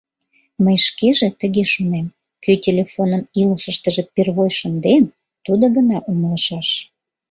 [0.63, 2.07] Мый шкеже тыге шонем:
[2.43, 5.03] кӧ телефоным илышыштыже первой шынден—
[5.45, 6.69] тудо гына умылышаш.